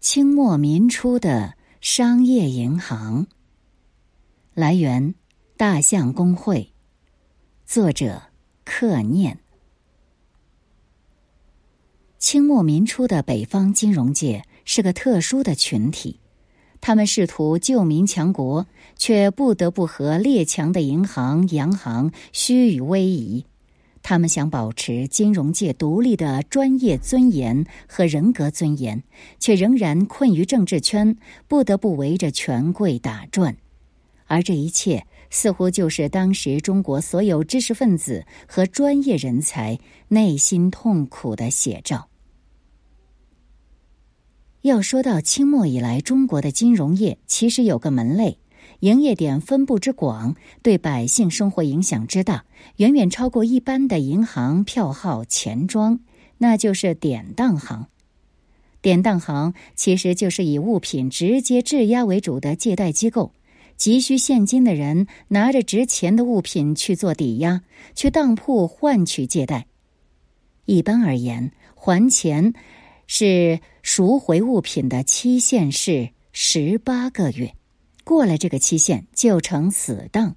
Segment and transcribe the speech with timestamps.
[0.00, 3.26] 清末民初的商业银行。
[4.54, 5.14] 来源：
[5.58, 6.72] 大象公会。
[7.66, 8.22] 作者：
[8.64, 9.40] 克念。
[12.18, 16.18] 清末民初的北方金融界是个特殊的群体，
[16.80, 23.44] 他们试图救民强国，却不得不和列强的银行、洋行虚与委蛇。
[24.02, 29.02] 他们想保持金融界独立的专业尊严和人格尊严，
[29.38, 31.16] 却仍然困于政治圈，
[31.46, 33.56] 不得不围着权贵打转。
[34.26, 39.78] 而这一切似乎就是当时中国所有知识分子和专业人才
[40.08, 42.08] 内心痛苦的写照。
[44.62, 48.38] 要说到清末以来中国的金融业，其实有个门类。
[48.80, 52.44] 营业点分布之广，对百姓生活影响之大，
[52.76, 56.00] 远远超过一般的银行、票号、钱庄，
[56.38, 57.86] 那就是典当行。
[58.82, 63.32] 典当行其实就是以物品直接质押为主的借贷机构，
[63.76, 67.60] 急需现金的人拿着值钱的物品去做抵押，
[67.94, 69.66] 去当铺换取借贷。
[70.64, 72.54] 一般而言，还钱
[73.06, 77.54] 是赎回物品的期限是十八个月。
[78.10, 80.34] 过了这个期限就成死当，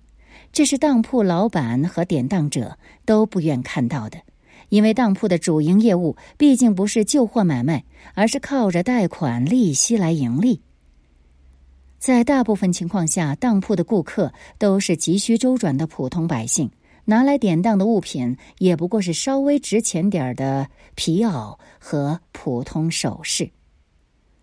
[0.52, 4.19] 这是当铺老板和典当者都不愿看到的，
[4.69, 10.61] 因为当铺的主营业务毕竟不是旧货买卖，而是靠着贷款利息来盈利。
[11.97, 16.69] 在大部分情况下，当铺的顾客都是急需周转的普通百姓，
[17.05, 23.49] 拿来典当的物品也不过是稍微值钱点儿的皮袄和普通首饰。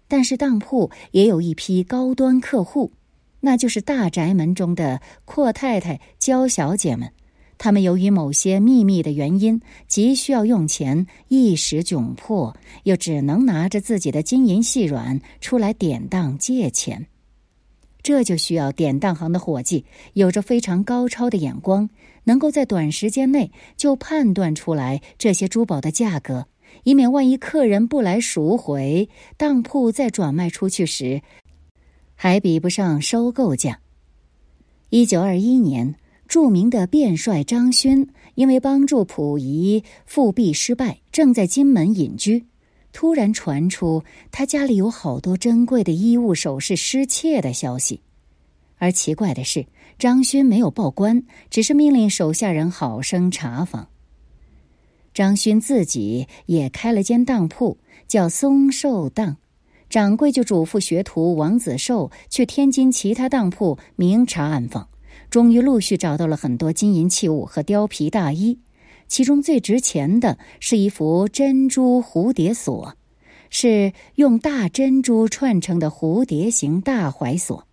[0.09, 2.91] 但是当铺也有一批高端客户。
[3.41, 7.11] 那就是大宅门中的阔太太、娇小姐们，
[7.59, 17.07] 她们由于某些秘密的原因，急需要用钱，一时窘迫，又只能拿着自己的金银细软出来典当借钱。
[18.03, 21.91] 这就需要典当行的伙计有着非常高超的眼光，
[22.25, 26.47] 能够在短时间内就判断出来这些珠宝的价格，
[26.84, 31.21] 以免万一客人不来赎回，当铺再转卖出去时。
[32.22, 33.81] 还比不上收购价。
[34.91, 35.94] 一九二一年，
[36.28, 42.44] 著名的便帅张勋因为帮助溥仪复辟失败，正在金门隐居。
[42.92, 48.03] 突然传出他家里有好多珍贵的衣物首饰失窃的消息。
[48.76, 49.64] 而奇怪的是，
[49.98, 53.88] 张勋没有报官，只是命令手下人好生查访。
[55.14, 59.38] 张勋自己也开了间当铺，叫松寿当。
[59.91, 64.89] 掌柜就嘱咐学徒王子寿去天津其他当铺明察暗访，
[65.28, 68.61] 终于陆续找到了很多金银器物和貂皮大衣，
[69.09, 72.95] 其中最值钱的是一副珍珠蝴蝶锁，
[73.50, 77.67] 是用大珍珠串成的蝴蝶形大怀锁。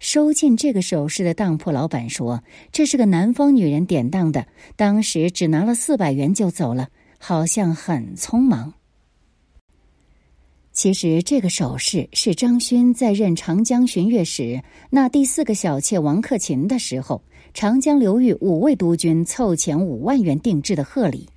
[0.00, 6.88] 收进这个首饰的当铺老板说：“这是个南方女人典当的，当时只拿了四百元就走了，
[7.18, 8.74] 好像很匆忙。”
[10.74, 17.22] 其实，这个首饰是张勋在任长江巡阅使那第四个小妾王克勤的时候，
[17.54, 21.28] 长江流域五位督军凑钱五万元定制的贺礼。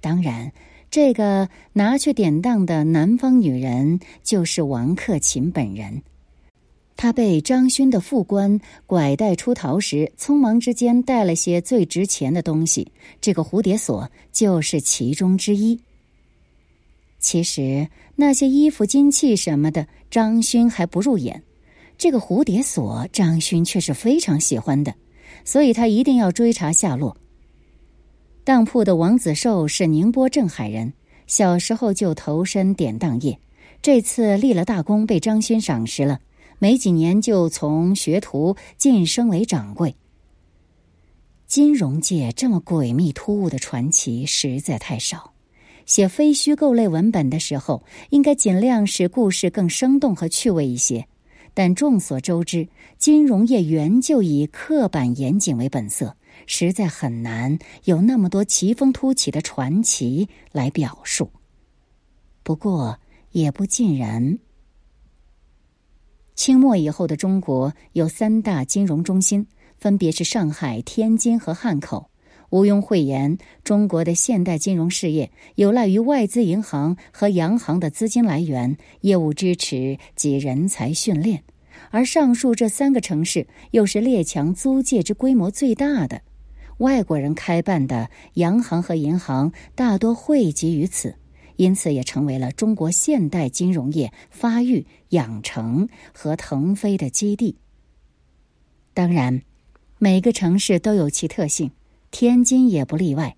[0.00, 0.52] 当然，
[0.88, 6.00] 这个拿去典当的南方女人就是王克勤本人。
[6.96, 15.76] 她被张勋的副官拐带出逃时，匆忙之间带了些最值钱的东西，这个蝴蝶锁就是其中之一。
[17.20, 21.42] 其实那些衣服、金器什么的，张勋还不入眼。
[21.98, 24.94] 这个蝴蝶锁，张勋却是非常喜欢的，
[25.44, 27.16] 所以他一定要追查下落。
[28.42, 30.94] 当铺的王子寿是宁波镇海人，
[31.26, 33.38] 小时候就投身典当业，
[33.82, 36.20] 这次立了大功，被张勋赏识了，
[36.58, 39.94] 没几年就从学徒晋升为掌柜。
[41.46, 45.29] 金融界这么诡秘突兀的传奇实在太少。
[45.90, 51.08] 写非虚构类文本的时候，应该尽量使故事更生动和趣味一些。
[51.52, 56.16] 但众所周知，金融业原就以刻板严谨为本色，
[56.46, 61.32] 实在很难有那么多奇峰突起的传奇来表述。
[62.44, 63.00] 不过
[63.32, 64.38] 也不尽然。
[66.36, 69.44] 清末以后的中国有三大金融中心，
[69.76, 72.09] 分别是上海、天津和汉口。
[72.50, 81.44] 毋庸讳言，中国的现代金融事业有赖于外资银行和洋行的资金来源、业务支持及人才训练，
[81.90, 86.22] 而上述这三个城市又是列强租界之规模最大的，
[86.78, 91.14] 外国人开办的洋行和银行大多汇集于此，
[91.54, 97.56] 因此也成为了中国现代金融业发育、养成和腾飞的基地。
[98.92, 99.42] 当然，
[99.98, 101.70] 每个城市都有其特性，
[102.10, 103.36] 天津也不例外。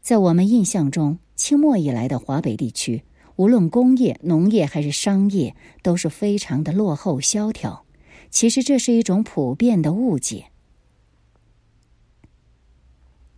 [0.00, 3.04] 在我们印象中，清末以来的华北地区，
[3.36, 7.84] 无论工业、农业还是商业，都是非常的落后萧条。
[8.30, 10.46] 其实这是一种普遍的误解。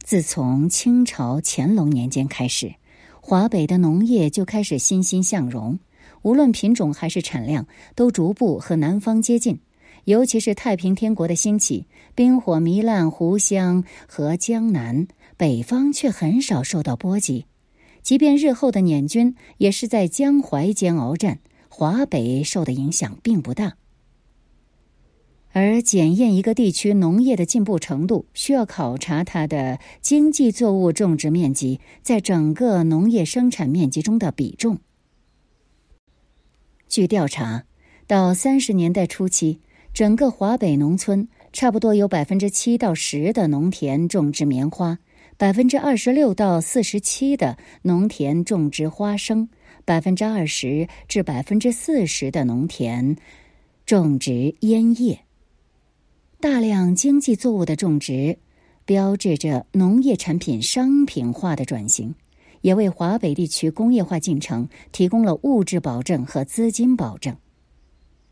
[0.03, 2.75] 自从清朝乾隆年间开始，
[3.21, 5.79] 华北的农业就开始欣欣向荣，
[6.23, 9.61] 无论品种还是产量，都逐步和南方接近。
[10.05, 15.07] 尤其是太平天国的兴起，兵火糜烂湖湘和江南，
[15.37, 17.47] 北方却很少受到波及。
[18.03, 23.75] 即便日后的捻军也是在江淮间鏖战，华北受的影响并不大。
[25.53, 34.79] 而检验一个地区农业的进步程度，需要考察它的经济作物种植面积在整个农业生产面积中的比重。
[36.89, 37.65] 据调查，
[38.07, 39.59] 到三十年代初期，
[39.93, 44.99] 整个华北农村差不多有百分之七到十的农田种植棉花，
[45.37, 49.49] 百分之二十六到四十七的农田种植花生，
[49.85, 53.17] 百分之二十至百分之四十的农田
[53.85, 55.21] 种植烟叶。
[56.41, 58.39] 大量经济作物的种植，
[58.87, 62.15] 标志着农业产品商品化的转型，
[62.63, 67.37] 也为华北地区工业化进程提供了物质保证和资金保证。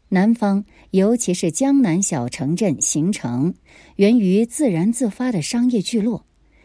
[0.09, 3.55] 南方，尤其是江南小城镇形成，
[3.97, 6.25] 源于自然自发的商业聚落。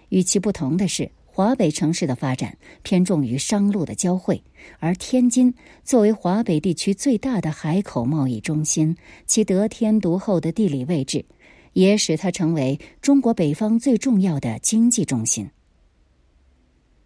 [0.09, 1.11] 与其不同的是。
[1.35, 4.43] 华北城市的发展偏重于商路的交汇，
[4.77, 5.51] 而天津
[5.83, 8.95] 作为华北地区最大的海口贸易中心，
[9.25, 11.25] 其得天独厚的地理位置，
[11.73, 15.49] 也使它成为中国北方最重要的经济中心。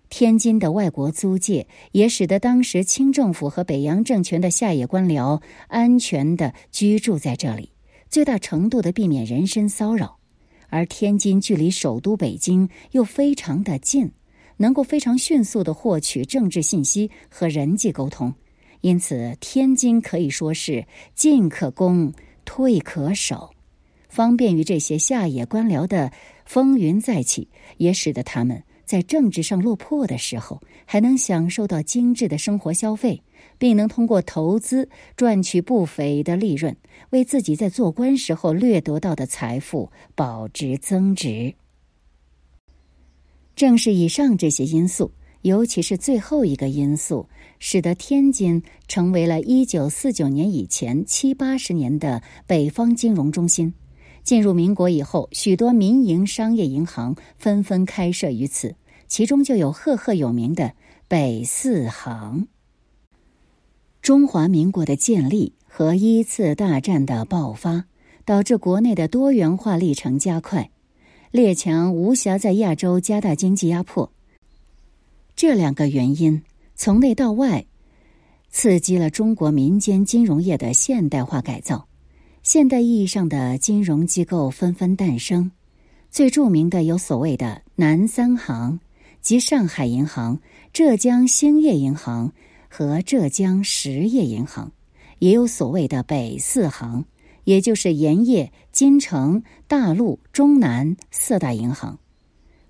[0.09, 7.71] 天津的外国租界也使得当时清政府和北洋政权的下野官僚安全的居住在这里，
[8.09, 10.17] 最大程度的避免人身骚扰。
[10.69, 14.11] 而天津距离首都北京又非常的近，
[14.57, 18.33] 能够非常迅速的获取政治信息和人际沟通，
[18.81, 22.13] 因此天津可以说是进可攻，
[22.43, 23.51] 退可守，
[24.09, 26.11] 方便于这些下野官僚的
[26.45, 33.21] 风云再起，也使得他们在政治上落魄的时候，还能享受到精致的生活消费。
[33.59, 36.75] 并能通过投资赚取不菲的利润，
[37.11, 41.53] 为自己在做官时候掠夺到的财富保值增值。
[43.55, 45.11] 正是以上这些因素，
[45.41, 47.27] 尤其是最后一个因素，
[47.59, 53.73] 使得天津成为了一九四九年以前七八十年的北方金融中心。
[54.27, 58.75] 进入民国以后，许多民营商业银行纷纷开设于此，
[59.07, 60.73] 其中就有赫赫有名的
[61.07, 62.45] 北四行。
[64.01, 67.85] 中华民国的建立和一次大战的爆发，
[68.25, 70.71] 导致国内的多元化历程加快，
[71.31, 74.11] 列强无暇在亚洲加大经济压迫。
[75.37, 76.43] 这两个原因
[76.75, 77.65] 从内到外，
[78.49, 81.87] 刺激了中国民间金融业的现代化改造，
[82.49, 85.51] 现代意义上的金融机构纷纷诞生。
[86.09, 88.79] 最著名的有所谓的南三行，
[89.21, 90.39] 即上海银行、
[90.71, 92.31] 浙江兴业银行。
[92.69, 94.71] 和浙江实业银行，
[95.19, 97.03] 也有所谓的北四行，
[97.43, 101.99] 也就是盐业、金城、大陆、中南四大银行。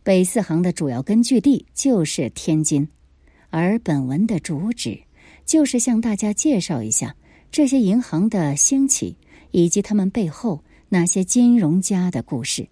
[0.01, 2.87] 北四行的主要根据地就是天津，
[3.51, 4.99] 而本文的主旨
[5.45, 7.15] 就是向大家介绍一下
[7.51, 9.15] 这些银行的兴起
[9.51, 12.67] 以及他们背后那些金融家的故事。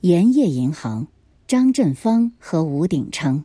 [0.00, 1.08] 盐业银行，
[1.46, 3.44] 张振芳和吴鼎昌。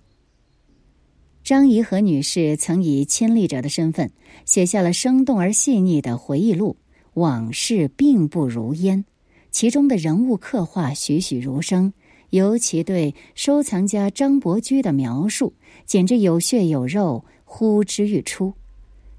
[1.44, 4.12] 张怡和女士曾以亲历者的身份
[4.46, 6.78] 写下了生动而细腻的回忆录，
[7.16, 9.04] 往事并不如烟。
[9.50, 11.94] 其中的人物刻画栩栩如生，
[12.30, 15.54] 尤其对收藏家张伯驹的描述，
[15.86, 18.54] 简直有血有肉，呼之欲出。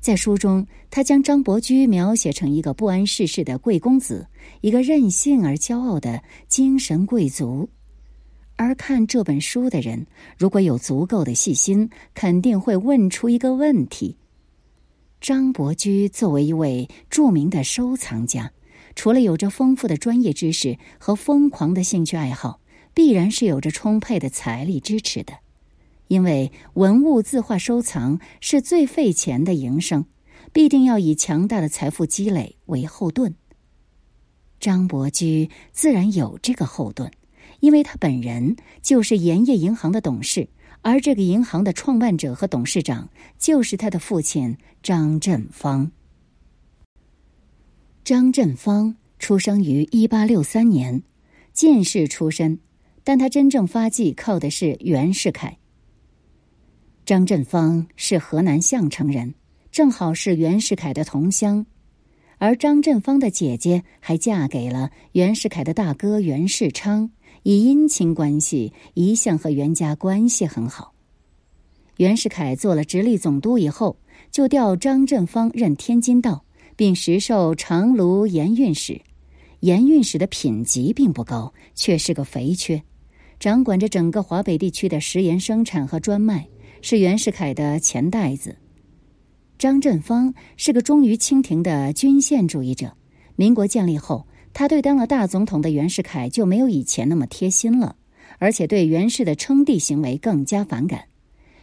[0.03, 4.27] 在书中，他将张伯驹描写成一个不谙世事的贵公子，
[4.61, 7.71] 一个任性而骄傲的精神贵族。
[8.57, 14.17] 而看这本书的人，如果有足够的细心，肯定会问出一个问题：
[15.21, 18.51] 张伯驹作为一位著名的收藏家，
[18.97, 22.59] 除了有着丰富的专业知识和疯狂的兴趣爱好，
[22.93, 25.33] 必然是有着充沛的财力支持的。
[26.13, 30.05] 因为文物字画收藏是最费钱的营生，
[30.53, 33.35] 必定要以强大的财富积累为后盾。
[34.61, 37.11] 张伯驹自然有这个后盾。
[37.61, 40.49] 因为他本人就是盐业银行的董事，
[40.83, 45.91] 而这个银行的创办者和董事长就是他的父亲张振芳。
[48.05, 51.03] 张振芳出生于一八六三年，
[51.55, 52.59] 进士出身，
[53.03, 55.57] 但他真正发迹靠的是袁世凯。
[57.05, 59.35] 张振芳是河南项城人，
[59.73, 61.67] 正好是袁世凯的同乡，
[62.39, 67.11] 而张振芳的姐姐还嫁给了袁世凯的大哥袁世昌。
[67.43, 70.95] 以姻亲关系，一向和袁家关系很好。
[71.97, 73.97] 袁世凯做了直隶总督以后，
[74.31, 76.45] 就调张振芳任天津道，
[76.77, 79.01] 并实授长芦盐运使。
[79.59, 82.81] 盐运使的品级并不高，却是个肥缺，
[83.41, 86.47] 掌管着整个华北地区的食盐生产和专卖，
[86.83, 88.57] 是袁世凯的钱袋子。
[89.57, 92.95] 张振芳是个忠于清廷的均线主义者。
[93.37, 94.27] 民国建立后。
[94.55, 97.97] 他对当了大总统的袁世凯就没有以前那么贴心了，
[98.39, 101.05] 而且对袁氏的称帝行为更加反感。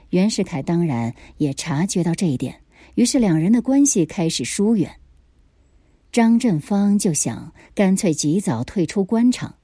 [0.10, 2.62] 袁世凯当然也察觉到这一点，
[2.96, 4.90] 于是两人的关系开始疏远。
[6.12, 9.58] 张振芳就想干脆及早退出官场，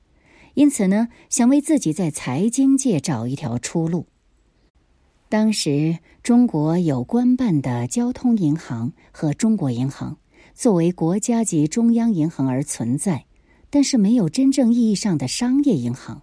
[0.53, 4.05] 因此呢，想为自己在财经界找一条出路。
[5.27, 10.17] 当时中国有官办的交通银行和中国银行。
[10.53, 13.25] 作为国家级中央银行而存在，
[13.69, 16.21] 但是没有真正意义上的商业银行。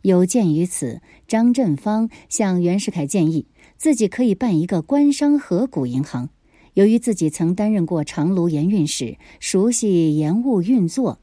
[0.00, 3.46] 有鉴于此，张振芳向袁世凯建议，
[3.76, 6.30] 自己可以办一个官商合股银行。
[6.74, 11.20] 由于自己曾担任过长芦盐运使，熟悉盐务运作，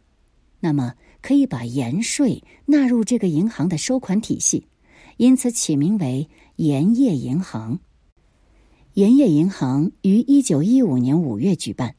[0.62, 4.68] 那么可以把盐税纳入这个银行的收款体系，
[5.18, 7.80] 因此起名为盐业银行。
[8.96, 11.96] 盐业银行于一九一五年五月举办。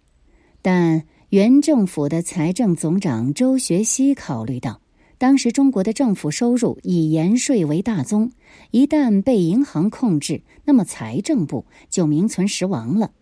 [0.60, 4.82] 但原政府的财政总长周学熙考虑到，
[5.16, 8.32] 当时中国的政府收入以盐税为大宗，
[8.70, 13.12] 一旦被银行控制，那么财政部就名存实亡了。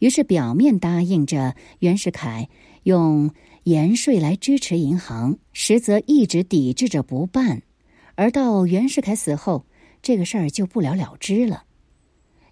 [0.00, 2.48] 于是表面答应着袁世凯
[2.82, 3.30] 用
[3.62, 7.62] 盐税来支持银行，实则一直抵制着不办。
[8.16, 9.64] 而到袁世凯死后，
[10.02, 11.64] 这个事儿就不了了之了。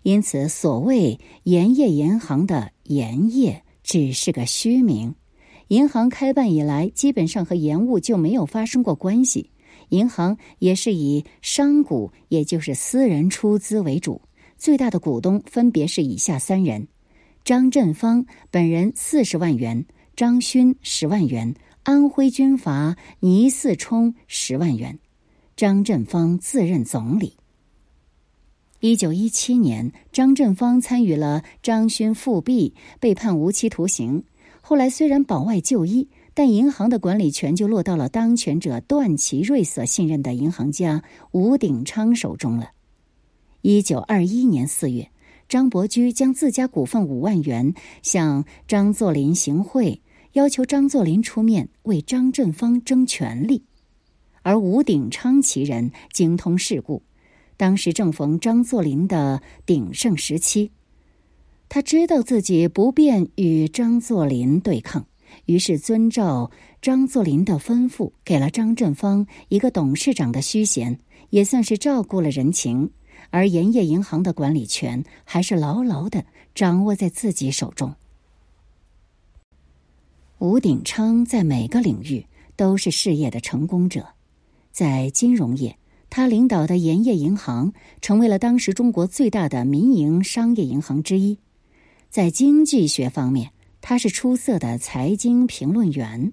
[0.03, 3.62] 因此，所谓盐业银行的盐业。
[3.88, 5.15] 只是个虚名。
[5.69, 9.53] 银行开办以来，基本上和盐务就没有发生过关系。
[9.91, 14.21] 银行也是以商股，也就是私人出资为主，
[14.59, 16.88] 最大的股东分别是以下三人：
[17.45, 19.87] 张振芳本人四十万元，
[20.17, 24.99] 张勋十万元，安徽军阀倪嗣冲十万元。
[25.57, 27.39] 张振芳自任总理。
[28.81, 34.25] 一九一七年，张振芳参与了张勋复辟，被判无期徒刑。
[34.61, 42.73] 后来虽然保外就医，但银行的管理权就落到了当权者段祺瑞所信任的银行家吴鼎昌手中了。
[43.63, 45.11] 一九二一年四月，
[45.49, 47.73] 张伯驹将自家股份五万元
[48.03, 50.03] 向张作霖行贿，
[50.35, 53.63] 要求张作霖出面为张振芳争权利，
[54.47, 57.03] 而吴鼎昌其人精通世故。
[57.57, 60.71] 当时正逢张作霖的鼎盛时期，
[61.69, 65.05] 他知道自己不便与张作霖对抗，
[65.47, 70.97] 于是遵照张作霖的吩咐，给了张振芳一个董事长的虚衔，
[71.31, 72.88] 也算是照顾了人情。
[73.31, 76.25] 而盐业银行的管理权还是牢牢的
[76.55, 77.93] 掌握在自己手中。
[80.38, 82.25] 吴鼎昌在每个领域
[82.55, 84.07] 都是事业的成功者，
[84.76, 85.75] 在金融业。
[86.11, 91.38] 他领导的盐业银行成为了当时中国最大的民营商业银行之一。
[92.11, 96.30] 在经济学方面，他是出色的财经评论员；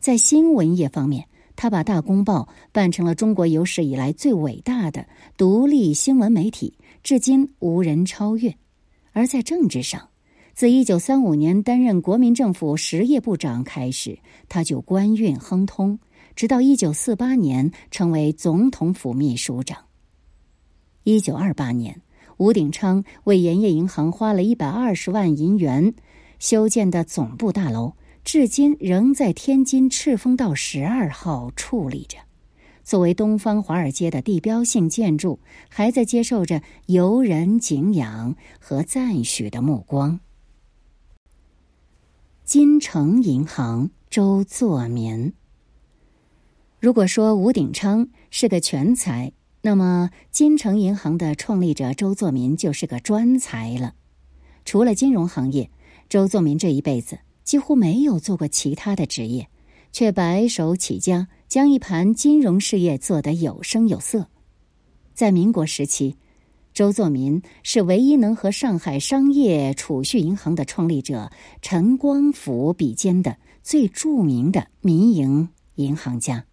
[0.00, 8.52] 在新闻业方面，他把《大公报》办成了中国有史以来最伟大的独立新闻媒体，至今无人超越。
[9.12, 10.08] 而在政治上，
[10.52, 15.96] 自一九三五年担任国民政府实业部长开始，他就官运亨通。
[16.36, 19.84] 直到一九四八年，成为总统府秘书长。
[21.04, 22.00] 一九二八年，
[22.38, 25.94] 吴鼎昌为盐业银行花了一百二十万银元
[26.38, 27.92] 修建的总部大楼，
[28.24, 32.18] 至今仍在天津赤峰道十二号矗立着，
[32.82, 35.38] 作为东方华尔街的地标性建筑，
[35.68, 40.18] 还在接受着游人敬仰和赞许的目光。
[42.44, 45.32] 金城银行周作民。
[46.84, 53.94] 如果说吴鼎昌是个全才，那么金城银行的创立者周作民就是个专才了。
[54.66, 55.70] 除了金融行业，
[56.10, 59.48] 周作民这一辈子几乎没有做过其他的职业，
[59.92, 64.28] 却白手起家，将一盘金融事业做得有声有色。
[65.14, 66.18] 在民国时期，
[66.74, 76.44] 周作民是唯一能和上海商业储蓄银行的创立者陈光甫比肩的最著名的民营银行家。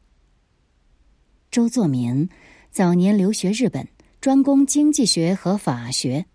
[1.51, 2.29] 周作民
[2.72, 3.86] 早年留学日本，
[4.22, 6.25] 专攻经济学和法学。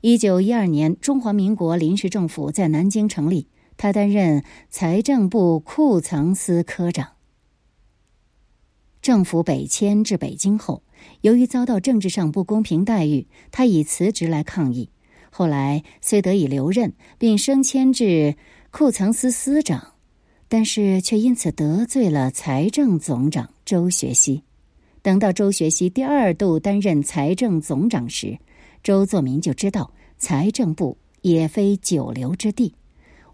[0.00, 7.12] 一九一二年，中华民国临时政府在南京成立，他担任财政部库藏司科长。
[9.02, 10.82] 政府北迁至北京后，
[11.20, 14.88] 由于遭到政治上不公平待遇，他以辞职来抗议。
[15.28, 18.34] 后来虽得以留任，并升迁至
[18.70, 19.92] 库藏司司长，
[20.48, 24.42] 但是却因此得罪了财政总长周学熙。
[25.04, 28.38] 等到周学熙第二度担任财政总长时，
[28.82, 32.74] 周作民就知道财政部也非久留之地，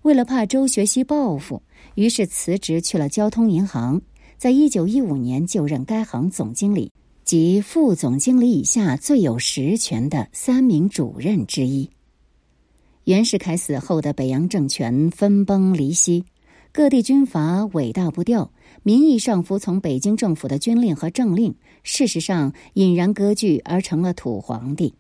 [0.03, 1.63] 为了怕周学熙报复，
[1.95, 4.03] 于是辞职去了交通银行，
[4.37, 6.91] 在一九一五年就任该行总经理
[7.23, 11.89] 及副总经理以下最有实权的三名主任之一。
[13.05, 16.25] 袁世凯死后的北洋政权分崩离析，
[16.73, 18.51] 各地军阀尾大不掉，
[18.83, 24.95] 名义上服从北京政府的军令和政令，事实上隐然割据而成了土皇帝。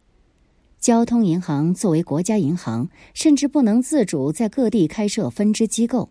[0.78, 6.10] 交通银行作为国家银行，甚至不能自主在各地开设分支机构。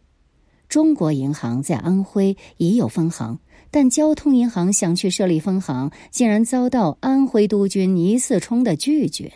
[0.68, 3.40] 中国银行在安徽已有分行，
[3.72, 9.34] 但交通银行想去设立分行，竟然遭到安徽督军倪嗣冲的拒绝。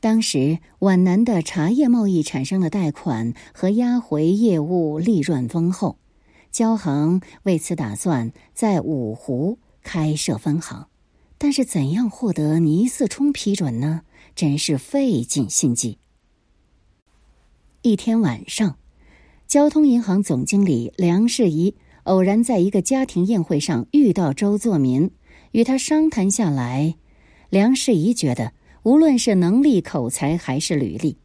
[0.00, 5.98] 当时皖南的茶叶贸易产生了贷款和押回业务利润丰厚，
[6.52, 10.86] 交行为此打算在五湖开设分行，
[11.38, 14.02] 但是怎样获得倪嗣冲批准呢？
[14.36, 15.98] 真是费尽心机。
[17.80, 18.76] 一天晚上，
[19.48, 25.10] 交通银行总经理梁世仪偶然在一个家庭宴会上遇到周作民，
[25.50, 26.94] 与他商谈下来，
[27.50, 28.52] 梁世仪觉得，
[28.84, 31.16] 无论是能力、口才还是履历，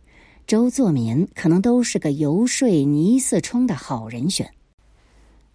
[0.48, 4.50] 周作民可能都是个游说倪嗣冲的好人选。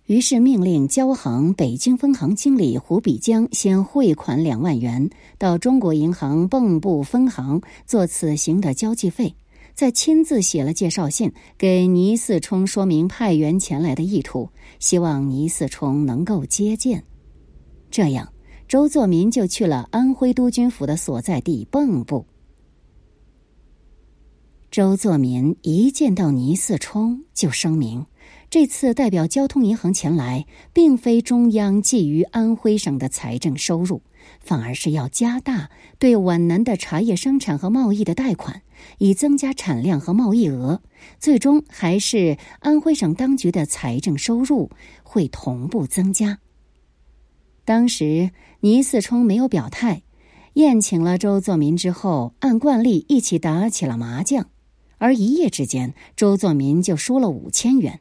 [0.07, 9.35] 于是命令交行北京分行经理胡比江先汇款两万元到中国银行蚌埠分行做此行的交际费，
[9.75, 14.49] 再亲自写了介绍信给倪四冲，说明派员前来的意图，
[14.81, 17.05] 希望倪四冲能够接见。
[17.89, 18.33] 这样，
[18.67, 22.27] 周作民就去了安徽督军府的所在地蚌埠。
[24.71, 28.05] 周作民一见到倪四冲，就声明。
[28.53, 34.03] 这次代表交通银行前来，并非中央觊觎安徽省的财政收入，
[34.41, 38.61] 反而是要加大对皖南的茶叶生产和贸易的贷款，
[38.99, 40.83] 以增加产量和贸易额，
[41.19, 44.71] 最终还是安徽省当局的财政收入
[45.03, 46.39] 会同步增加。
[47.65, 50.03] 当时倪嗣冲没有表态，
[50.53, 54.51] 宴请了周作民之后，按惯例一起打起了麻将，
[54.99, 58.01] 而一夜之间，周作民就输了五千元。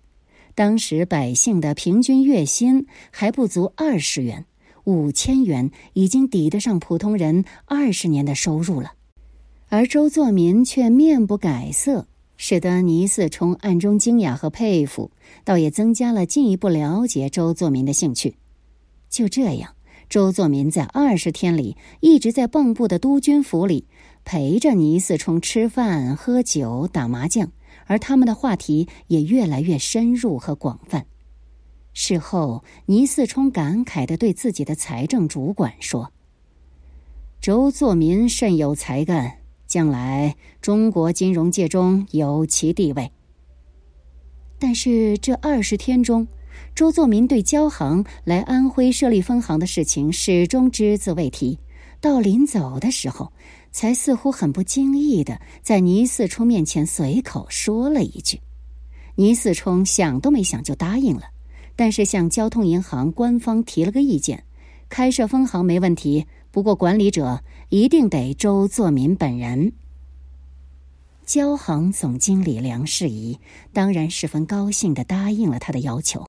[0.54, 4.46] 当时百姓的平均月薪还不足二十元，
[4.84, 8.94] 五千元已经抵得上普通人二十年的收入了，
[9.70, 15.12] 而周作民却面不改色，使得倪四冲暗中惊讶和佩服，
[15.46, 18.36] 倒也增加了进一步了解周作民的兴趣。
[19.10, 19.76] 就这样，
[20.10, 23.86] 周作民在二十天里一直在蚌埠的督军府里
[24.26, 27.52] 陪着倪四冲吃饭、喝酒、打麻将。
[27.92, 31.06] 而他们的话题也越来越深入和广泛。
[31.92, 36.14] 事后，倪四冲感慨的对自己的财政主管说
[37.42, 43.12] ：“周作民甚有才干，将来中国金融界中有其地位。”
[44.58, 46.26] 但是这二十天中，
[46.74, 51.60] 周作民对交行来安徽设立分行的事情始终只字未提。
[52.00, 53.34] 到临走的时候。
[53.72, 58.42] 才似乎很不经意的在倪四冲面前随口说了一句，
[59.16, 61.24] 倪四冲想都没想就答应了，
[61.76, 64.44] 但是向交通银行官方提了个意见，
[64.90, 69.74] 开设分行没问题，不过管理者一定得周作民本人。
[71.26, 73.40] 交行总经理梁世仪
[73.72, 76.28] 当然十分高兴的答应了他的要求，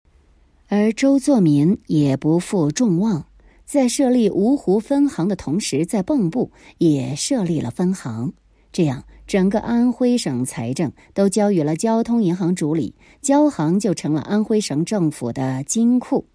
[0.69, 3.27] 而周作民也不负众望。
[3.73, 8.35] 在设立芜湖分行的同时，在蚌埠也设立了分行。
[8.71, 16.27] 这样，整个安徽省财政都交予了交通银行主理，交行就成了安徽省政府的金库。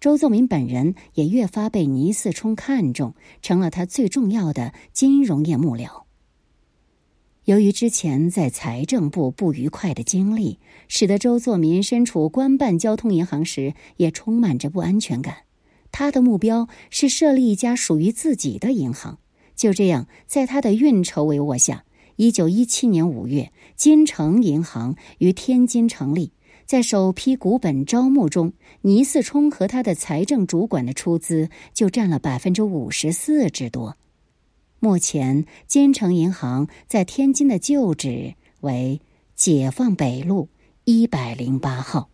[0.00, 6.02] 周作民本人也越发被倪嗣冲看中，成了他最重要的金融业幕僚。
[7.46, 15.36] 由于之前在财政部不愉快的经历，使得周作民身处官办交通银行时也充满着不安全感。
[15.92, 19.18] 他的目标是设立一家属于自己的银行，
[19.54, 21.84] 就这样，在他的运筹帷幄下，
[22.16, 26.32] 一九一七年五月，金城银行于天津成立。
[26.64, 33.98] 在首批股本招募中，倪嗣冲和他的财政主管的出资就占了百分之五十四之多。
[34.80, 39.02] 目前，金城银行在天津的旧址为
[39.34, 40.48] 解放北路
[40.84, 42.11] 一百零八号。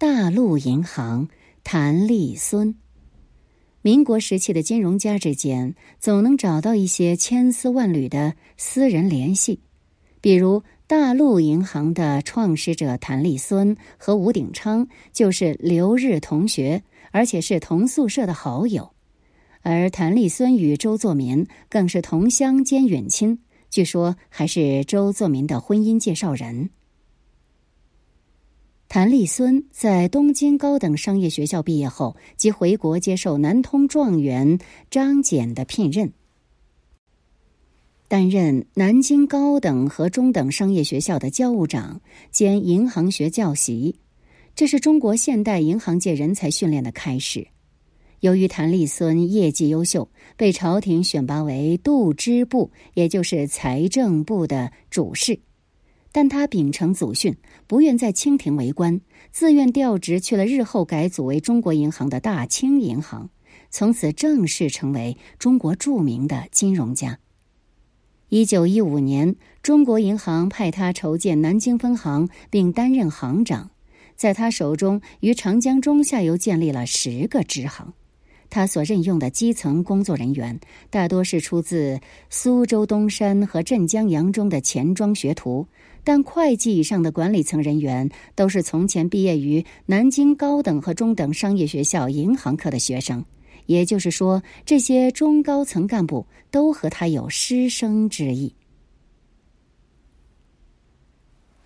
[0.00, 1.28] 大陆银行
[1.62, 2.74] 谭立孙。
[3.82, 9.60] 民国时期的金融家之间，总能找到一些千丝万缕的私人联系，
[10.22, 18.92] 比如大陆银行的创始者谭立孙和吴鼎昌就是留日同学，而且是同宿舍的好友。
[19.60, 26.70] 而谭立孙与周作民更是同乡兼远亲，据说还是周作民的婚姻介绍人。
[28.92, 34.58] 谭立孙在东京高等商业学校毕业后，即回国接受南通状元
[34.90, 36.12] 张謇的聘任，
[38.08, 42.00] 担任南京高等和中等商业学校的教务长
[42.32, 43.94] 兼银行学教习，
[44.56, 47.46] 这是中国现代银行界人才训练的开始。
[48.18, 55.38] 由于谭立孙业绩优秀，被朝廷选拔为度支部，也就是财政部的主事。
[56.12, 63.30] 但他秉承祖训，不愿在清廷为官，自愿调职去了日后改组为中国银行的大清银行，
[63.70, 67.18] 从此正式成为中国著名的金融家。
[68.28, 73.70] 一九一五年，中国银行派他筹建南京分行，并担任行长，
[74.14, 77.92] 在他手中于长江中下游建立了十个支行。
[78.48, 80.58] 他所任用的基层工作人员
[80.90, 85.66] 大多是出自苏州东山和镇江扬中的钱庄学徒，
[86.04, 93.24] 但会计以上的管理层人员都是从前毕业于南京高等和中等商业学校银行科的学生。
[93.66, 98.54] 也就是说，这些中高层干部都和他有师生之意。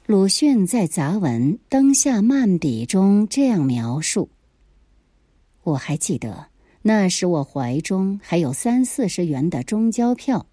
[0.06, 4.28] 鲁迅在杂文《灯下漫笔》中这样描述
[5.64, 6.48] ：“我还记得。”
[6.86, 10.46] 那时我怀中还有三四十元的中交票，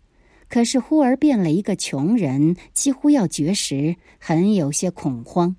[0.51, 5.55] 可是忽而变了一个穷人，几乎要绝食，很有些恐慌。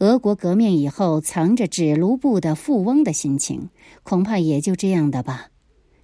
[0.00, 3.70] 俄国革命以后，藏着纸卢布的富翁的心情，
[4.02, 5.46] 恐怕也就这样的吧，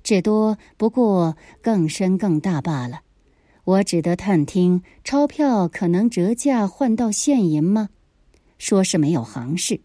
[0.03, 3.03] 至多不过更深更大罢了。
[3.64, 7.90] 我只得探听，钞票可能折价换到现银吗？
[8.57, 9.83] 说是没有行市，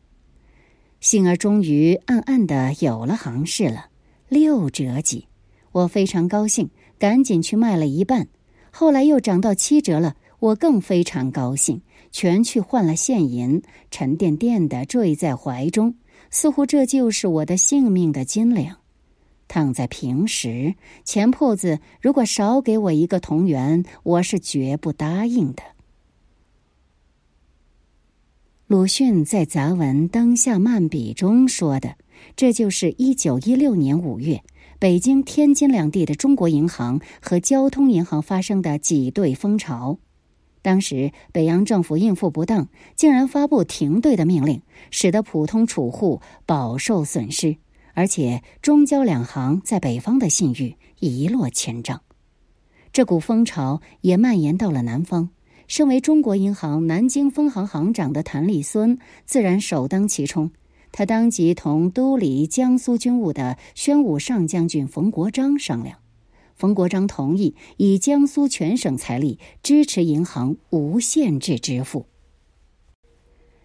[1.02, 3.88] 幸而终于暗暗的有了行市了。
[4.30, 5.28] 六折几，
[5.74, 6.70] 我非常高兴，
[7.04, 8.30] 赶紧去卖了一半。
[8.72, 11.82] 后来又涨到七折了，我更非常高兴，
[12.13, 13.62] 全去换了现银，
[13.92, 15.96] 沉甸甸的坠在怀中，
[16.32, 18.78] 似乎这就是我的性命的斤两。
[19.50, 25.62] 躺在平时，钱铺子如果少给我一个铜元，我是绝不答应的。
[28.68, 31.98] 鲁迅在杂文《灯下漫笔》中说的。
[32.38, 34.42] 这就是一九一六年五月，
[34.84, 39.98] 北京、天津两地的中国银行和交通银行发生的挤兑风潮。
[40.62, 47.56] 当时北洋政府应付不当，竟然发布停兑的命令，使得普通储户饱受损失，
[47.93, 52.02] 而且中交两行在北方的信誉一落千丈。
[52.91, 55.30] 这股风潮也蔓延到了南方。
[55.65, 60.52] 身为中国银行南京分行行长的谭立孙，自然首当其冲。
[60.94, 65.98] 他当即同督理江苏军务的宣武上将军冯国璋商量，
[66.56, 72.06] 冯国璋同意以江苏全省财力支持银行无限制支付。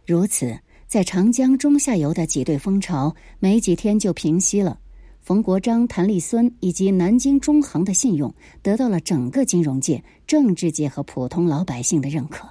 [0.07, 4.81] 如此，在长江中下游的挤兑风潮没几天就平息了。
[5.21, 12.49] 冯国璋、谭立孙以及南京中行的信用得到了整个金融界、政治界和普通老百姓的认可。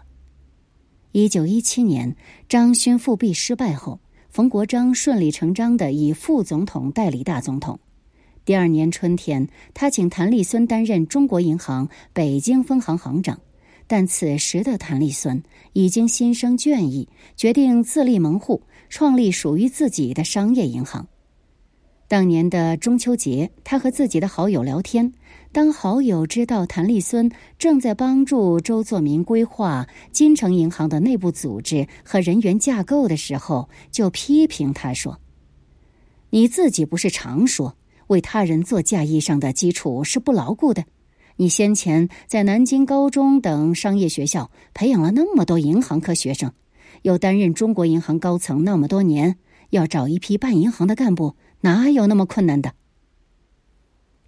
[1.13, 2.16] 一九一七年，
[2.48, 4.00] 张勋复辟失败后。
[4.30, 7.80] 冯国璋顺理成章的以副总统代理大总统。
[8.46, 13.40] 第二年春天，他请谭立孙担任中国银行北京分行行长，
[13.88, 15.42] 但此时的谭立孙
[15.74, 21.08] 已经心生倦意，决定自立门户，创立属于自己的商业银行。
[22.08, 25.12] 当年的中秋节，他和自己的好友聊天。
[25.58, 35.20] 当好友知道谭立孙正在帮助周作民规划金城银行的内部组织和人员架构的时候，就批评他说
[36.30, 40.86] ：“你自己不是常说为他人做嫁衣上的基础是不牢固的？
[41.38, 46.52] 你先前在南京高中等商业学校培养了那么多银行科学生，
[47.02, 49.38] 又担任中国银行高层那么多年，
[49.72, 52.74] 要找一批办银行的干部。”哪有那么困难的？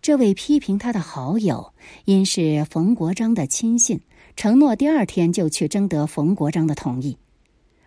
[0.02, 1.74] 这位批评他的好友
[2.06, 4.00] 因是冯国璋的亲信，
[4.36, 7.18] 承诺第二天就去征得冯国璋的同意。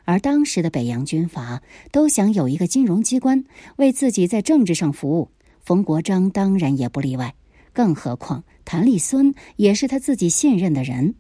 [0.05, 3.45] 而当时的北洋军阀都想有一个金融机关
[3.77, 7.35] 为自己在政治上服务，冯国璋当然也不例外。
[7.73, 11.15] 更何况谭立孙也是他自己信任的人。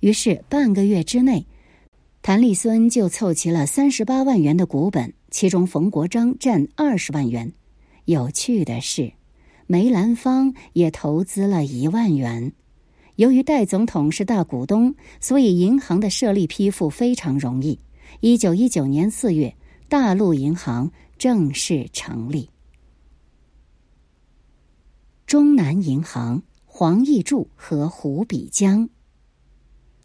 [0.00, 1.46] 于是半个月之内，
[2.22, 7.52] 谭立孙就凑齐了三十八万元的股本，其中冯国璋占二十万元。
[8.04, 9.12] 有趣的是，
[9.66, 12.52] 梅兰芳也投资了一万元。
[13.16, 17.80] 由于戴总统是大股东，所以银行的设立批复非常容易。
[18.20, 19.56] 一九一九年四月，
[19.88, 22.50] 大陆银行正式成立。
[25.26, 28.88] 中南银行黄义柱和胡比江。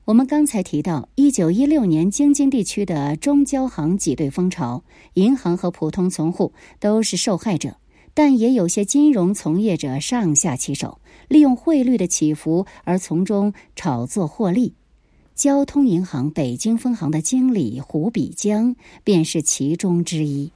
[0.05, 7.77] 我们刚才提到，一九一六年京津地区的中交行挤兑风潮，银行和普通存户都是受害者，
[8.13, 14.73] 但也有些金融从业者上下其手，利用汇率的起伏而从中炒作获利。
[15.33, 20.51] 交通银行北京分行的经理胡比江便是其中之一。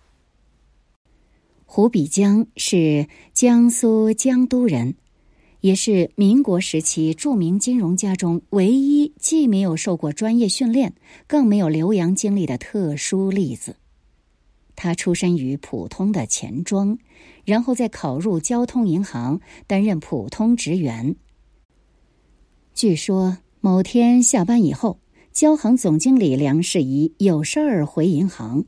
[1.65, 4.95] 胡比江是江苏江都人，
[5.61, 10.93] 也是民国时期著名金融家中唯一既没有受过专业训练，
[11.25, 13.77] 更没有留洋经历的特殊例子。
[14.75, 16.99] 他出身于普通的钱庄，
[17.45, 21.15] 然后再考入交通银行担任普通职员。
[22.73, 23.37] 据说。
[23.61, 24.99] 某天下班以后，
[25.31, 28.63] 交行总经理梁世仪有事儿回银行，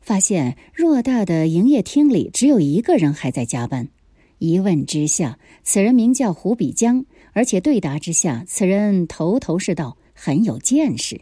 [0.00, 3.90] 发现偌大的营业厅里只有一个人还在加班。
[4.38, 11.20] 一问之下，此人名叫胡比江，而且对答之下，此人头头是道，很有见识。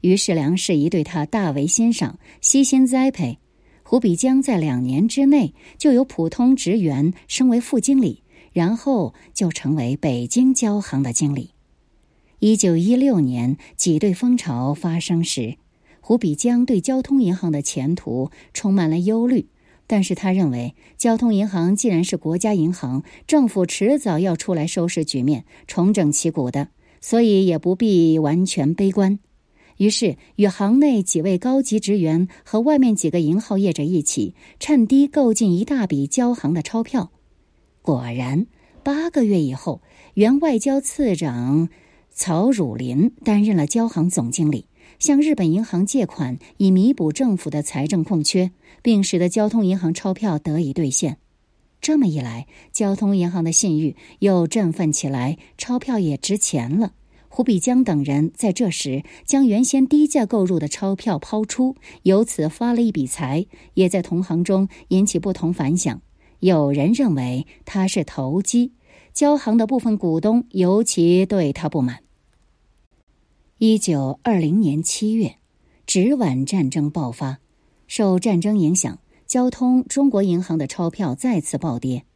[0.00, 3.38] 于是梁世仪对他大为欣赏，悉心栽培。
[3.88, 11.50] 胡比江在两年之内就由普通职员升为副经理，然后就成为北京交行的经理。
[12.40, 15.58] 一九一六年挤兑风潮发生时，
[16.00, 19.46] 胡比江对交通银行的前途充满了忧虑。
[19.86, 26.70] 但是他认为，交通银行既然是国家银行，政府迟早要出来收拾局面、重整旗鼓的，
[27.00, 29.20] 所以也不必完全悲观。
[29.76, 37.10] 于是，与行内几位高级职员和外面几个银号业者一起，趁低购进一大笔交行的钞票。
[37.82, 38.46] 果然，
[38.82, 39.82] 八个月以后，
[40.14, 41.68] 原外交次长。
[42.18, 44.64] 曹汝霖担任了交行总经理，
[44.98, 51.18] 向日本银行借款，以弥补政府的财政空缺，并使得交通银行钞票得以兑现。
[51.82, 56.94] 这么一来，交通银行的信誉又振奋起来，钞票也值钱了。
[57.36, 63.44] 胡比江等人在这时将原先低价购入的钞票抛出，由此发了一笔财，
[63.74, 66.00] 也在同行中引起不同反响。
[66.40, 68.72] 有人认为他是投机，
[69.12, 71.98] 交行的部分股东尤其对他不满。
[73.58, 75.36] 一九二零年七月，
[75.86, 77.40] 直皖战争爆发，
[77.86, 82.06] 受战争影响，交通中国银行的钞票再次暴跌。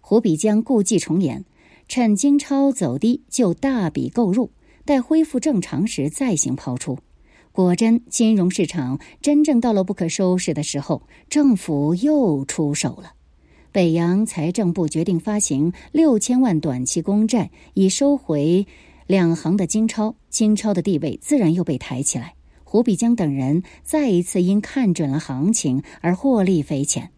[0.00, 1.44] 胡比江故伎重演，
[1.88, 4.52] 趁金钞走低就大笔购入，
[4.88, 6.96] 待恢复正常时再行抛出。
[7.52, 13.12] 果真，金融市场真正到了不可收拾的时候，政府又出手了。
[13.70, 18.66] 北洋财政部决定发行六千万短期公债，以收回。
[19.06, 22.32] 两行的金钞，金钞的地位自然又被抬起来。
[22.64, 27.10] 胡比江等人再一次因看准了行情而获利匪浅。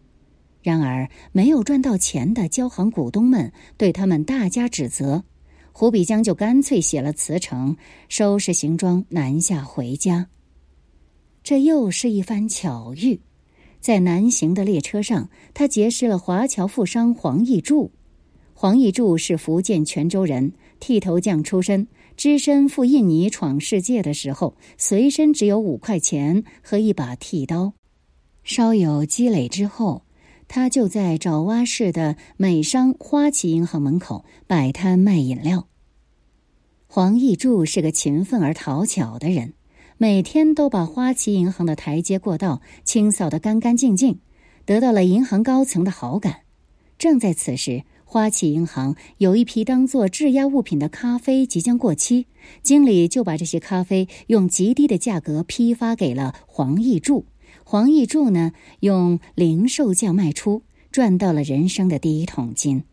[0.61, 5.23] 然而，没有赚到钱的交行股东们对他们大加指责。
[5.71, 7.75] 胡比江就干脆写了辞呈，
[8.09, 10.27] 收拾行装南下回家。
[11.43, 13.19] 这又是一番巧遇，
[13.79, 17.91] 在南行的列车上，他结识了华侨富商黄义柱。
[18.53, 21.87] 黄义柱是福建泉州人，剃头匠出身。
[22.17, 27.73] 只身赴印尼闯世界的时候，随身只有五块钱和一把剃刀。
[28.43, 30.03] 稍有积累之后，
[30.53, 35.69] 他就在爪哇市的美商花旗银行门口摆摊卖饮料。
[36.87, 39.53] 黄义柱是个勤奋而讨巧的人，
[39.97, 44.19] 每天都把花旗银行的台阶过道清扫得干干净净，
[44.65, 46.41] 得到了银行高层的好感。
[46.97, 47.83] 正在此时。
[48.03, 52.27] 花旗银行有一批当做质押物品的咖啡即将过期，
[52.61, 57.25] 经理就把这些咖啡用极低的价格批发给了黄义柱。
[57.71, 62.83] 黄义柱呢，用零售价卖出，赚到了人生的第一桶金。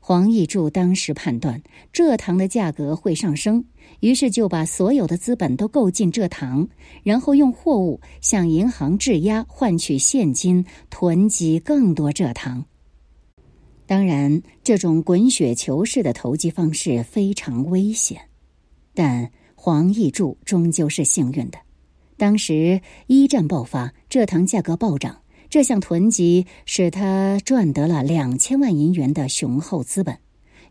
[0.00, 1.62] 黄义柱当时判断
[1.94, 3.64] 蔗糖的价格会上升，
[4.00, 6.68] 于是就把所有的资本都购进蔗糖，
[7.04, 12.66] 然后用货物向银行质押，换取现金，囤积更多蔗糖。
[13.86, 18.20] 当然，这种滚雪球式的投机方式非常危险，
[18.92, 21.58] 但黄义柱终究是幸运的。
[22.16, 30.18] 当时一战爆发，蔗糖价格暴涨，这项囤积使他赚得了两千万银元的雄厚资本。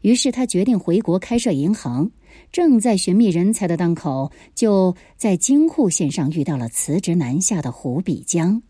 [0.01, 2.11] 于是他决定回国开设银行。
[2.51, 8.61] 正在寻觅人才的当口，就在京沪线上遇到了辞职南下的胡比江。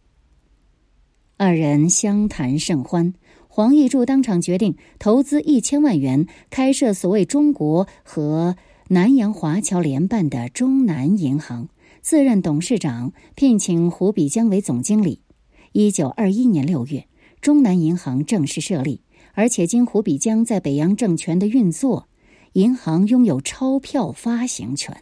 [1.36, 3.14] 二人相谈甚欢，
[3.48, 8.56] 黄义柱当场决定投资一千万元开设所谓中国和
[8.88, 11.68] 南洋华侨联办的中南银行，
[12.06, 15.22] 自任董事长，聘请胡比江为总经理。
[15.72, 17.08] 一九二一年六月，
[17.42, 19.02] 中南银行正式设立，
[19.34, 22.08] 而且经胡比江在北洋政权的运作，
[22.54, 24.96] 银行拥有钞票发行权。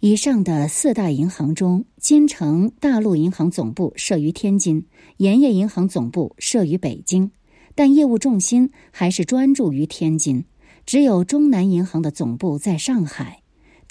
[0.00, 4.84] 以上的四大银行中，金城大陆银行总部设于天津，
[5.16, 7.30] 盐业银行总部设于北京，
[7.74, 10.44] 但业务重心还是专注于天津。
[10.84, 13.41] 只有中南银行的总部在上海，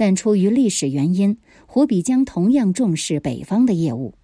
[0.02, 1.38] 但出于历史原因，
[1.68, 4.16] 胡比江同样重视北方的业务。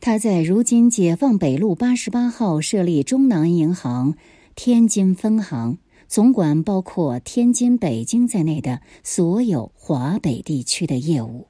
[0.00, 4.14] 他在如今解放北路八十八号设立中南银行
[4.54, 5.76] 天津分行。
[6.08, 11.48] 总管包括天津、北京在内的所有华北地区的业务。